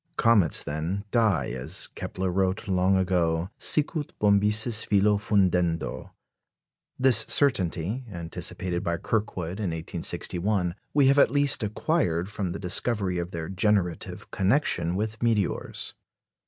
Comets, 0.17 0.63
then, 0.63 1.03
die, 1.11 1.51
as 1.51 1.85
Kepler 1.85 2.31
wrote 2.31 2.67
long 2.67 2.97
ago, 2.97 3.51
sicut 3.59 4.13
bombyces 4.17 4.83
filo 4.83 5.19
fundendo. 5.19 6.09
This 6.97 7.17
certainty, 7.27 8.05
anticipated 8.11 8.83
by 8.83 8.97
Kirkwood 8.97 9.59
in 9.59 9.69
1861, 9.69 10.73
we 10.95 11.05
have 11.05 11.19
at 11.19 11.29
least 11.29 11.61
acquired 11.61 12.29
from 12.31 12.49
the 12.49 12.57
discovery 12.57 13.19
of 13.19 13.29
their 13.29 13.47
generative 13.47 14.31
connection 14.31 14.95
with 14.95 15.21
meteors. 15.21 15.93